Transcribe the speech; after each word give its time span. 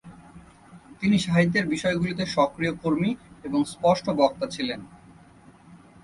তিনি 1.01 1.17
সাহিত্যের 1.19 1.65
বিষয়গুলিতে 1.67 2.23
সক্রিয় 2.25 2.73
কর্মী 2.75 3.11
এবং 3.43 3.59
স্পষ্ট 3.65 4.05
বক্তা 4.11 4.45
ছিলেন। 4.47 4.79